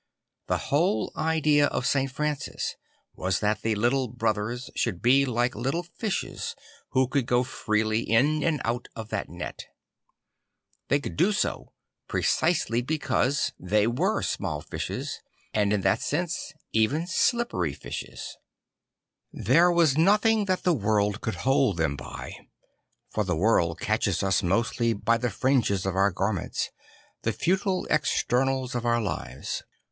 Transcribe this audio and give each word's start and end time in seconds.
The 0.47 0.57
whole 0.71 1.11
idea 1.15 1.67
of 1.67 1.85
St. 1.85 2.09
Francis 2.11 2.75
was 3.15 3.39
that 3.39 3.61
the 3.61 3.75
Little 3.75 4.07
Brothers 4.07 4.71
should 4.75 4.99
be 4.99 5.27
like 5.27 5.53
little 5.53 5.83
fishes 5.83 6.55
who 6.89 7.07
could 7.07 7.27
go 7.27 7.43
freely 7.43 7.99
in 8.09 8.43
and 8.43 8.59
out 8.65 8.87
of 8.95 9.09
that 9.09 9.29
net. 9.29 9.65
They 10.87 10.99
could 10.99 11.15
do 11.17 11.31
so 11.31 11.73
precisely 12.07 12.81
because 12.81 13.51
118 13.59 13.69
St. 13.69 13.69
Francis 13.69 13.75
of 13.75 13.83
Assisi 13.83 13.83
they 13.83 13.87
were 14.01 14.21
small 14.23 14.61
fishes 14.61 15.19
and 15.53 15.71
in 15.71 15.81
tha 15.81 15.95
t 15.97 16.01
sense 16.01 16.53
even 16.73 17.05
slippery 17.05 17.73
fishes. 17.73 18.37
There 19.31 19.71
was 19.71 19.99
nothing 19.99 20.45
that 20.45 20.63
the 20.63 20.73
world 20.73 21.21
could 21.21 21.35
hold 21.45 21.77
them 21.77 21.95
by; 21.95 22.47
for 23.11 23.23
the 23.23 23.35
world 23.37 23.79
catches 23.79 24.23
us 24.23 24.41
mostly 24.41 24.93
by 24.93 25.19
the 25.19 25.29
fringes 25.29 25.85
of 25.85 25.95
our 25.95 26.09
garments, 26.09 26.71
the 27.21 27.31
futile 27.31 27.85
externals 27.91 28.73
of 28.73 28.83
our 28.83 28.99
lives. 28.99 29.61